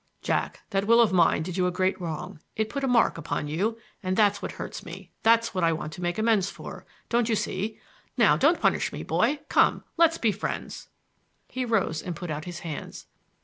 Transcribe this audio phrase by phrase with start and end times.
[0.23, 3.47] "Jack, that will of mine did you a great wrong; it put a mark upon
[3.47, 6.87] you, and that's what hurts me, that's what I want to make amends for!
[7.07, 7.79] Don't you see?
[8.17, 9.41] Now don't punish me, boy.
[9.47, 9.83] Come!
[9.97, 10.89] Let us be friends!"
[11.49, 13.05] He rose and put out his hands.